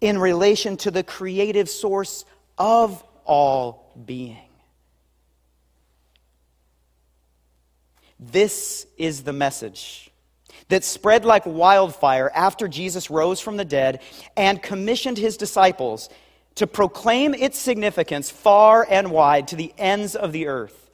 in 0.00 0.18
relation 0.18 0.76
to 0.78 0.90
the 0.90 1.02
creative 1.02 1.68
source 1.68 2.24
of 2.56 3.02
all 3.24 3.92
being. 4.04 4.38
This 8.20 8.86
is 8.96 9.22
the 9.22 9.32
message 9.32 10.10
that 10.68 10.84
spread 10.84 11.24
like 11.24 11.46
wildfire 11.46 12.30
after 12.34 12.68
Jesus 12.68 13.10
rose 13.10 13.40
from 13.40 13.56
the 13.56 13.64
dead 13.64 14.00
and 14.36 14.62
commissioned 14.62 15.18
his 15.18 15.36
disciples 15.36 16.08
to 16.56 16.66
proclaim 16.66 17.34
its 17.34 17.58
significance 17.58 18.30
far 18.30 18.86
and 18.88 19.10
wide 19.12 19.48
to 19.48 19.56
the 19.56 19.72
ends 19.78 20.16
of 20.16 20.32
the 20.32 20.48
earth. 20.48 20.90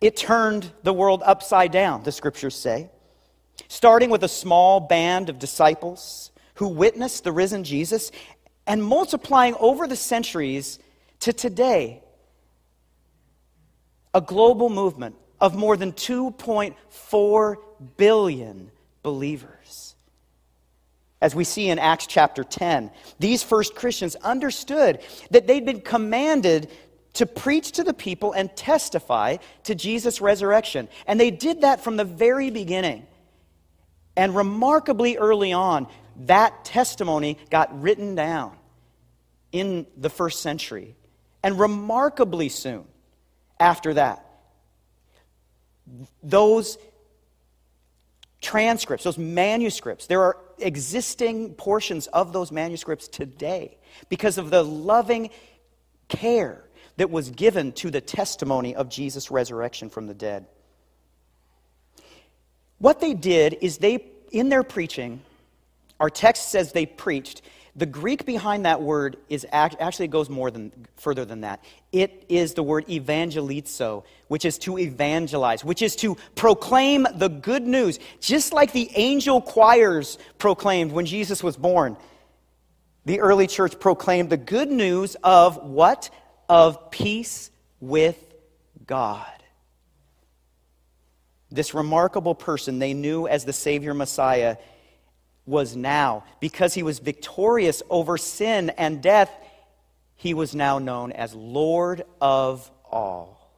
It 0.00 0.16
turned 0.16 0.70
the 0.82 0.92
world 0.92 1.22
upside 1.24 1.72
down, 1.72 2.04
the 2.04 2.12
scriptures 2.12 2.54
say, 2.54 2.90
starting 3.68 4.10
with 4.10 4.22
a 4.22 4.28
small 4.28 4.80
band 4.80 5.28
of 5.28 5.38
disciples 5.38 6.30
who 6.54 6.68
witnessed 6.68 7.24
the 7.24 7.32
risen 7.32 7.64
Jesus 7.64 8.10
and 8.66 8.82
multiplying 8.82 9.54
over 9.58 9.86
the 9.86 9.96
centuries 9.96 10.78
to 11.20 11.32
today. 11.32 12.02
A 14.12 14.20
global 14.20 14.70
movement 14.70 15.16
of 15.40 15.54
more 15.54 15.76
than 15.76 15.92
2.4 15.92 17.56
billion 17.96 18.70
believers. 19.02 19.96
As 21.20 21.34
we 21.34 21.44
see 21.44 21.68
in 21.68 21.78
Acts 21.78 22.06
chapter 22.06 22.44
10, 22.44 22.90
these 23.18 23.42
first 23.42 23.74
Christians 23.74 24.14
understood 24.16 25.00
that 25.30 25.46
they'd 25.46 25.64
been 25.64 25.80
commanded 25.80 26.70
to 27.14 27.26
preach 27.26 27.72
to 27.72 27.84
the 27.84 27.94
people 27.94 28.32
and 28.32 28.54
testify 28.56 29.38
to 29.64 29.74
Jesus' 29.74 30.20
resurrection. 30.20 30.88
And 31.06 31.18
they 31.18 31.30
did 31.30 31.62
that 31.62 31.82
from 31.82 31.96
the 31.96 32.04
very 32.04 32.50
beginning. 32.50 33.06
And 34.16 34.36
remarkably 34.36 35.16
early 35.16 35.52
on, 35.52 35.86
that 36.16 36.64
testimony 36.64 37.38
got 37.50 37.80
written 37.80 38.14
down 38.14 38.56
in 39.52 39.86
the 39.96 40.10
first 40.10 40.42
century. 40.42 40.96
And 41.42 41.58
remarkably 41.58 42.48
soon 42.48 42.84
after 43.60 43.94
that, 43.94 44.24
those 46.22 46.78
transcripts, 48.40 49.04
those 49.04 49.18
manuscripts, 49.18 50.06
there 50.06 50.22
are 50.22 50.38
existing 50.58 51.54
portions 51.54 52.06
of 52.08 52.32
those 52.32 52.52
manuscripts 52.52 53.08
today 53.08 53.76
because 54.08 54.38
of 54.38 54.50
the 54.50 54.62
loving 54.62 55.30
care 56.08 56.64
that 56.96 57.10
was 57.10 57.30
given 57.30 57.72
to 57.72 57.90
the 57.90 58.00
testimony 58.00 58.74
of 58.74 58.88
Jesus' 58.88 59.30
resurrection 59.30 59.90
from 59.90 60.06
the 60.06 60.14
dead. 60.14 60.46
What 62.78 63.00
they 63.00 63.14
did 63.14 63.58
is 63.60 63.78
they, 63.78 64.04
in 64.30 64.48
their 64.48 64.62
preaching, 64.62 65.20
our 66.00 66.10
text 66.10 66.50
says 66.50 66.72
they 66.72 66.86
preached. 66.86 67.42
The 67.76 67.86
Greek 67.86 68.24
behind 68.24 68.66
that 68.66 68.82
word 68.82 69.16
is 69.28 69.44
actually 69.50 70.06
goes 70.06 70.30
more 70.30 70.50
than 70.50 70.70
further 70.96 71.24
than 71.24 71.40
that. 71.40 71.64
It 71.90 72.24
is 72.28 72.54
the 72.54 72.62
word 72.62 72.86
evangelizo, 72.86 74.04
which 74.28 74.44
is 74.44 74.58
to 74.58 74.78
evangelize, 74.78 75.64
which 75.64 75.82
is 75.82 75.96
to 75.96 76.16
proclaim 76.36 77.06
the 77.16 77.28
good 77.28 77.64
news, 77.64 77.98
just 78.20 78.52
like 78.52 78.70
the 78.70 78.88
angel 78.94 79.40
choirs 79.40 80.18
proclaimed 80.38 80.92
when 80.92 81.06
Jesus 81.06 81.42
was 81.42 81.56
born. 81.56 81.96
The 83.06 83.20
early 83.20 83.48
church 83.48 83.78
proclaimed 83.80 84.30
the 84.30 84.36
good 84.36 84.70
news 84.70 85.16
of 85.24 85.56
what? 85.56 86.10
Of 86.48 86.92
peace 86.92 87.50
with 87.80 88.18
God. 88.86 89.26
This 91.50 91.74
remarkable 91.74 92.34
person 92.34 92.78
they 92.78 92.94
knew 92.94 93.26
as 93.26 93.44
the 93.44 93.52
Savior 93.52 93.94
Messiah 93.94 94.56
was 95.46 95.76
now. 95.76 96.24
Because 96.40 96.74
he 96.74 96.82
was 96.82 96.98
victorious 96.98 97.82
over 97.90 98.18
sin 98.18 98.70
and 98.70 99.02
death, 99.02 99.30
he 100.16 100.34
was 100.34 100.54
now 100.54 100.78
known 100.78 101.12
as 101.12 101.34
Lord 101.34 102.04
of 102.20 102.70
all. 102.90 103.50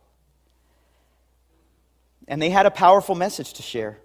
And 2.29 2.43
they 2.43 2.51
had 2.51 2.67
a 2.67 2.71
powerful 2.71 3.15
message 3.15 3.55
to 3.55 3.63
share 3.63 3.99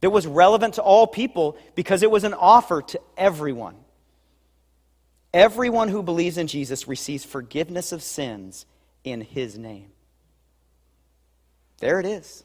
that 0.00 0.10
was 0.10 0.26
relevant 0.26 0.74
to 0.74 0.82
all 0.82 1.06
people 1.06 1.56
because 1.74 2.02
it 2.02 2.10
was 2.10 2.24
an 2.24 2.34
offer 2.34 2.82
to 2.82 3.00
everyone. 3.16 3.76
Everyone 5.32 5.88
who 5.88 6.02
believes 6.02 6.36
in 6.36 6.46
Jesus 6.46 6.88
receives 6.88 7.24
forgiveness 7.24 7.92
of 7.92 8.02
sins 8.02 8.66
in 9.04 9.20
his 9.20 9.56
name. 9.56 9.90
There 11.78 12.00
it 12.00 12.06
is. 12.06 12.44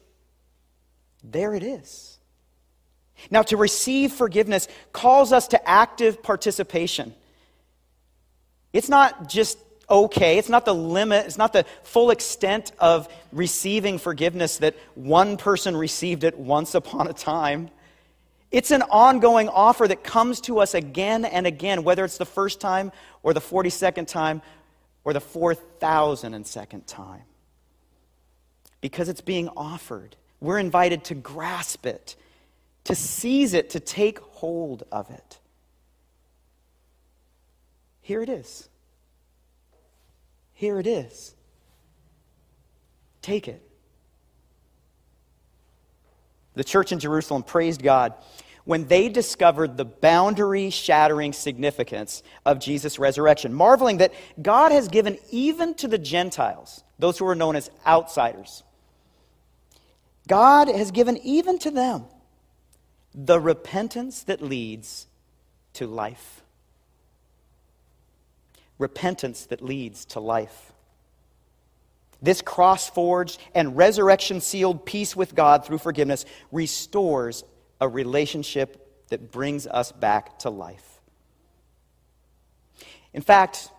There 1.22 1.54
it 1.54 1.62
is. 1.62 2.17
Now, 3.30 3.42
to 3.42 3.56
receive 3.56 4.12
forgiveness 4.12 4.68
calls 4.92 5.32
us 5.32 5.48
to 5.48 5.68
active 5.68 6.22
participation. 6.22 7.14
It's 8.72 8.88
not 8.88 9.28
just 9.28 9.58
okay, 9.90 10.38
it's 10.38 10.48
not 10.48 10.64
the 10.64 10.74
limit, 10.74 11.26
it's 11.26 11.38
not 11.38 11.52
the 11.52 11.64
full 11.82 12.10
extent 12.10 12.72
of 12.78 13.08
receiving 13.32 13.98
forgiveness 13.98 14.58
that 14.58 14.74
one 14.94 15.36
person 15.36 15.76
received 15.76 16.24
it 16.24 16.38
once 16.38 16.74
upon 16.74 17.08
a 17.08 17.12
time. 17.12 17.70
It's 18.50 18.70
an 18.70 18.82
ongoing 18.82 19.48
offer 19.48 19.86
that 19.88 20.04
comes 20.04 20.40
to 20.42 20.60
us 20.60 20.74
again 20.74 21.24
and 21.24 21.46
again, 21.46 21.84
whether 21.84 22.04
it's 22.04 22.18
the 22.18 22.26
first 22.26 22.60
time 22.60 22.92
or 23.22 23.34
the 23.34 23.40
42nd 23.40 24.06
time 24.06 24.42
or 25.04 25.12
the 25.12 25.20
4,002nd 25.20 26.82
time. 26.86 27.22
Because 28.80 29.08
it's 29.08 29.20
being 29.20 29.48
offered. 29.56 30.16
We're 30.40 30.58
invited 30.58 31.04
to 31.04 31.14
grasp 31.14 31.84
it 31.84 32.14
to 32.88 32.94
seize 32.94 33.52
it, 33.52 33.68
to 33.68 33.80
take 33.80 34.18
hold 34.18 34.82
of 34.90 35.10
it. 35.10 35.38
Here 38.00 38.22
it 38.22 38.30
is. 38.30 38.66
Here 40.54 40.80
it 40.80 40.86
is. 40.86 41.34
Take 43.20 43.46
it. 43.46 43.62
The 46.54 46.64
church 46.64 46.90
in 46.90 46.98
Jerusalem 46.98 47.42
praised 47.42 47.82
God 47.82 48.14
when 48.64 48.86
they 48.86 49.10
discovered 49.10 49.76
the 49.76 49.84
boundary 49.84 50.70
shattering 50.70 51.34
significance 51.34 52.22
of 52.46 52.58
Jesus' 52.58 52.98
resurrection, 52.98 53.52
marveling 53.52 53.98
that 53.98 54.14
God 54.40 54.72
has 54.72 54.88
given 54.88 55.18
even 55.30 55.74
to 55.74 55.88
the 55.88 55.98
Gentiles, 55.98 56.82
those 56.98 57.18
who 57.18 57.26
are 57.26 57.34
known 57.34 57.54
as 57.54 57.70
outsiders, 57.86 58.62
God 60.26 60.68
has 60.68 60.90
given 60.90 61.18
even 61.18 61.58
to 61.58 61.70
them 61.70 62.06
the 63.20 63.40
repentance 63.40 64.22
that 64.22 64.40
leads 64.40 65.08
to 65.72 65.88
life. 65.88 66.42
Repentance 68.78 69.46
that 69.46 69.60
leads 69.60 70.04
to 70.04 70.20
life. 70.20 70.72
This 72.22 72.42
cross 72.42 72.88
forged 72.88 73.40
and 73.56 73.76
resurrection 73.76 74.40
sealed 74.40 74.86
peace 74.86 75.16
with 75.16 75.34
God 75.34 75.64
through 75.64 75.78
forgiveness 75.78 76.26
restores 76.52 77.42
a 77.80 77.88
relationship 77.88 79.08
that 79.08 79.32
brings 79.32 79.66
us 79.66 79.90
back 79.90 80.38
to 80.40 80.50
life. 80.50 81.00
In 83.12 83.22
fact, 83.22 83.70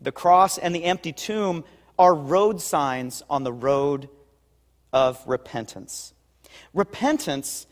the 0.00 0.12
cross 0.12 0.58
and 0.58 0.74
the 0.74 0.84
empty 0.84 1.12
tomb 1.12 1.62
are 1.96 2.14
road 2.14 2.60
signs 2.60 3.22
on 3.30 3.44
the 3.44 3.52
road 3.52 4.08
of 4.92 5.22
repentance. 5.26 6.12
Repentance 6.74 7.68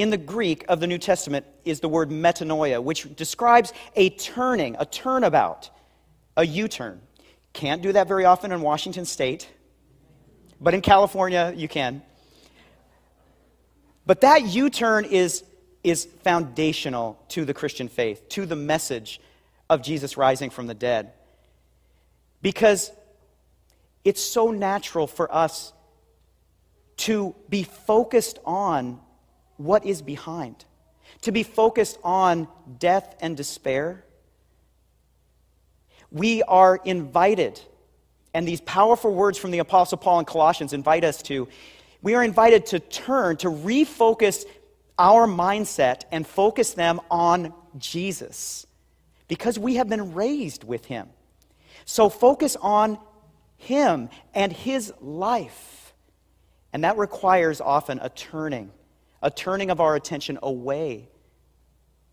in 0.00 0.10
the 0.10 0.16
Greek 0.16 0.64
of 0.68 0.80
the 0.80 0.86
New 0.86 0.98
Testament 0.98 1.44
is 1.64 1.80
the 1.80 1.88
word 1.88 2.10
metanoia, 2.10 2.82
which 2.82 3.14
describes 3.16 3.72
a 3.96 4.10
turning, 4.10 4.76
a 4.78 4.86
turnabout, 4.86 5.70
a 6.36 6.46
U 6.46 6.68
turn. 6.68 7.00
Can't 7.52 7.82
do 7.82 7.92
that 7.92 8.08
very 8.08 8.24
often 8.24 8.52
in 8.52 8.60
Washington 8.62 9.04
State, 9.04 9.48
but 10.60 10.74
in 10.74 10.80
California, 10.80 11.52
you 11.56 11.68
can. 11.68 12.02
But 14.06 14.22
that 14.22 14.42
U 14.42 14.70
turn 14.70 15.04
is, 15.04 15.44
is 15.84 16.06
foundational 16.22 17.22
to 17.28 17.44
the 17.44 17.54
Christian 17.54 17.88
faith, 17.88 18.28
to 18.30 18.46
the 18.46 18.56
message 18.56 19.20
of 19.68 19.82
Jesus 19.82 20.16
rising 20.16 20.50
from 20.50 20.66
the 20.66 20.74
dead. 20.74 21.12
Because 22.42 22.90
it's 24.04 24.22
so 24.22 24.50
natural 24.50 25.06
for 25.06 25.32
us 25.34 25.72
to 26.98 27.34
be 27.48 27.62
focused 27.62 28.38
on 28.44 29.00
what 29.60 29.84
is 29.84 30.00
behind, 30.00 30.64
to 31.20 31.32
be 31.32 31.42
focused 31.42 31.98
on 32.02 32.48
death 32.78 33.14
and 33.20 33.36
despair. 33.36 34.02
We 36.10 36.42
are 36.42 36.80
invited, 36.82 37.60
and 38.32 38.48
these 38.48 38.62
powerful 38.62 39.12
words 39.12 39.36
from 39.36 39.50
the 39.50 39.58
Apostle 39.58 39.98
Paul 39.98 40.20
in 40.20 40.24
Colossians 40.24 40.72
invite 40.72 41.04
us 41.04 41.20
to, 41.24 41.46
we 42.00 42.14
are 42.14 42.24
invited 42.24 42.64
to 42.66 42.80
turn, 42.80 43.36
to 43.38 43.48
refocus 43.48 44.46
our 44.98 45.26
mindset 45.26 46.04
and 46.10 46.26
focus 46.26 46.72
them 46.72 46.98
on 47.10 47.52
Jesus 47.76 48.66
because 49.28 49.58
we 49.58 49.74
have 49.76 49.90
been 49.90 50.14
raised 50.14 50.64
with 50.64 50.86
him. 50.86 51.08
So 51.84 52.08
focus 52.08 52.56
on 52.56 52.98
him 53.58 54.08
and 54.34 54.52
his 54.52 54.92
life. 55.02 55.92
And 56.72 56.84
that 56.84 56.96
requires 56.96 57.60
often 57.60 57.98
a 58.00 58.08
turning, 58.08 58.70
a 59.22 59.30
turning 59.30 59.70
of 59.70 59.80
our 59.80 59.94
attention 59.96 60.38
away 60.42 61.08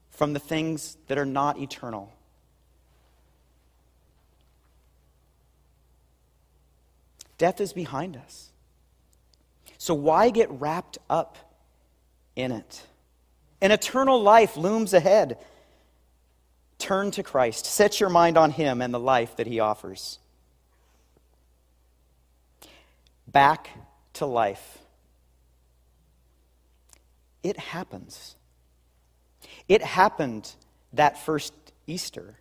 from 0.09 0.33
the 0.33 0.39
things 0.39 0.97
that 1.07 1.17
are 1.17 1.25
not 1.25 1.59
eternal. 1.59 2.11
Death 7.37 7.61
is 7.61 7.71
behind 7.71 8.17
us. 8.17 8.49
So 9.77 9.93
why 9.93 10.31
get 10.31 10.49
wrapped 10.49 10.97
up 11.09 11.37
in 12.35 12.51
it? 12.51 12.81
An 13.61 13.71
eternal 13.71 14.21
life 14.21 14.57
looms 14.57 14.93
ahead. 14.93 15.37
Turn 16.79 17.11
to 17.11 17.23
Christ. 17.23 17.65
Set 17.65 17.99
your 17.99 18.09
mind 18.09 18.37
on 18.37 18.51
Him 18.51 18.81
and 18.81 18.93
the 18.93 18.99
life 18.99 19.35
that 19.37 19.47
He 19.47 19.59
offers. 19.59 20.19
Back 23.27 23.69
to 24.13 24.25
life. 24.25 24.79
It 27.47 27.57
happens. 27.57 28.35
It 29.69 29.81
happened 29.81 30.53
that 30.91 31.17
first 31.17 31.53
Easter. 31.87 32.35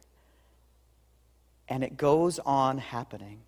And 1.68 1.84
it 1.84 1.96
goes 1.96 2.40
on 2.40 2.78
happening 2.78 3.42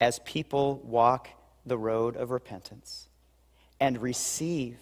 as 0.00 0.18
people 0.24 0.80
walk 0.82 1.28
the 1.64 1.78
road 1.78 2.16
of 2.16 2.32
repentance 2.32 3.06
and 3.78 4.02
receive 4.02 4.76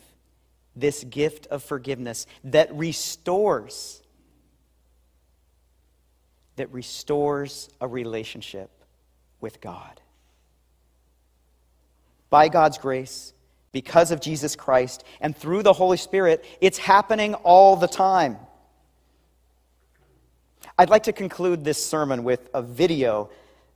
this 0.75 1.05
gift 1.05 1.49
of 1.49 1.63
forgiveness 1.63 2.27
that 2.45 2.75
restores 2.75 4.01
that 6.57 6.73
restores 6.73 7.69
a 7.79 7.87
relationship 7.87 8.71
with 9.39 9.61
God 9.61 10.01
by 12.31 12.49
God's 12.49 12.79
grace, 12.79 13.34
because 13.75 14.13
of 14.13 14.21
Jesus 14.21 14.55
Christ, 14.55 15.03
and 15.21 15.37
through 15.37 15.65
the 15.65 15.73
Holy 15.73 15.97
Spirit, 15.97 16.45
it's 16.61 16.79
happening 16.79 17.35
all 17.35 17.75
the 17.75 17.89
time. 17.89 18.39
I'd 20.79 20.91
like 20.91 21.03
to 21.03 21.13
conclude 21.13 21.65
this 21.65 21.85
sermon 21.85 22.23
with 22.23 22.49
a 22.55 22.63
video 22.63 23.31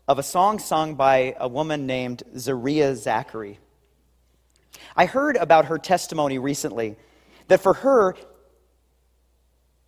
of 0.06 0.20
a 0.20 0.22
song 0.22 0.60
sung 0.60 0.94
by 0.94 1.34
a 1.38 1.48
woman 1.48 1.86
named 1.86 2.22
Zahriya 2.36 2.94
Zachary. 2.94 3.58
I 4.94 5.06
heard 5.06 5.36
about 5.36 5.64
her 5.64 5.78
testimony 5.78 6.38
recently 6.38 6.96
that 7.48 7.60
for 7.60 7.74
her, 7.74 8.14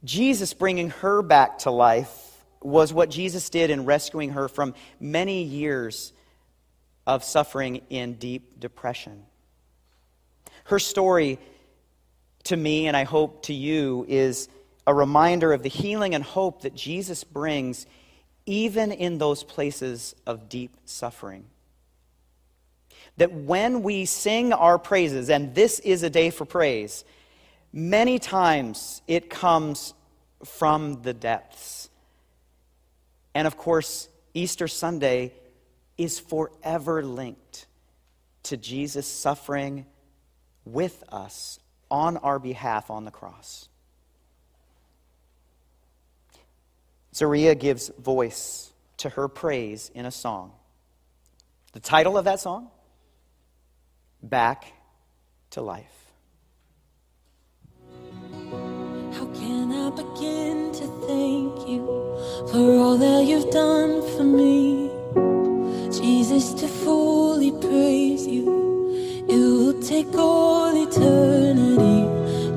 Jesus 0.02 0.54
bringing 0.54 0.90
her 0.90 1.22
back 1.22 1.58
to 1.58 1.70
life 1.70 2.44
was 2.60 2.92
what 2.92 3.10
Jesus 3.10 3.48
did 3.48 3.70
in 3.70 3.84
rescuing 3.84 4.30
her 4.30 4.48
from 4.48 4.74
many 4.98 5.44
years 5.44 6.12
of 7.06 7.22
suffering 7.22 7.82
in 7.90 8.14
deep 8.14 8.58
depression. 8.58 9.26
Her 10.70 10.78
story 10.78 11.40
to 12.44 12.56
me, 12.56 12.86
and 12.86 12.96
I 12.96 13.02
hope 13.02 13.42
to 13.46 13.52
you, 13.52 14.06
is 14.08 14.48
a 14.86 14.94
reminder 14.94 15.52
of 15.52 15.64
the 15.64 15.68
healing 15.68 16.14
and 16.14 16.22
hope 16.22 16.62
that 16.62 16.76
Jesus 16.76 17.24
brings 17.24 17.86
even 18.46 18.92
in 18.92 19.18
those 19.18 19.42
places 19.42 20.14
of 20.28 20.48
deep 20.48 20.70
suffering. 20.84 21.44
That 23.16 23.32
when 23.32 23.82
we 23.82 24.04
sing 24.04 24.52
our 24.52 24.78
praises, 24.78 25.28
and 25.28 25.56
this 25.56 25.80
is 25.80 26.04
a 26.04 26.10
day 26.10 26.30
for 26.30 26.44
praise, 26.44 27.04
many 27.72 28.20
times 28.20 29.02
it 29.08 29.28
comes 29.28 29.92
from 30.44 31.02
the 31.02 31.12
depths. 31.12 31.90
And 33.34 33.48
of 33.48 33.56
course, 33.56 34.08
Easter 34.34 34.68
Sunday 34.68 35.32
is 35.98 36.20
forever 36.20 37.02
linked 37.02 37.66
to 38.44 38.56
Jesus 38.56 39.08
suffering 39.08 39.84
with 40.64 41.02
us 41.08 41.58
on 41.90 42.16
our 42.18 42.38
behalf 42.38 42.90
on 42.90 43.04
the 43.04 43.10
cross. 43.10 43.68
Zahriya 47.12 47.58
gives 47.58 47.88
voice 47.98 48.72
to 48.98 49.08
her 49.10 49.28
praise 49.28 49.90
in 49.94 50.06
a 50.06 50.10
song. 50.10 50.52
The 51.72 51.80
title 51.80 52.16
of 52.16 52.24
that 52.24 52.40
song? 52.40 52.70
Back 54.22 54.72
to 55.50 55.62
Life. 55.62 55.86
How 59.12 59.26
can 59.34 59.72
I 59.72 59.90
begin 59.90 60.72
to 60.72 60.86
thank 61.06 61.68
you 61.68 61.84
for 62.50 62.76
all 62.78 62.96
that 62.96 63.24
you've 63.24 63.50
done 63.50 64.02
for 64.16 64.24
me? 64.24 64.90
Jesus, 65.90 66.54
to 66.54 66.68
fully 66.68 67.50
praise 67.50 68.26
you, 68.26 68.69
take 69.90 70.14
all 70.14 70.72
eternity, 70.72 72.06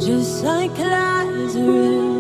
just 0.06 0.44
like 0.44 0.78
Lazarus. 0.78 2.13